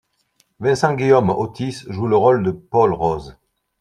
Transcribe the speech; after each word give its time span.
Vincent-Guillaume 0.59 1.29
Otis 1.29 1.85
joue 1.87 2.07
le 2.07 2.15
rôle 2.15 2.41
de 2.41 2.49
Paul 2.49 2.91
Rose. 2.91 3.37